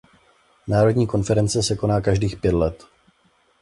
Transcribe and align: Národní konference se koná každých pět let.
Národní 0.67 1.07
konference 1.07 1.63
se 1.63 1.75
koná 1.75 2.01
každých 2.01 2.39
pět 2.41 2.53
let. 2.53 2.83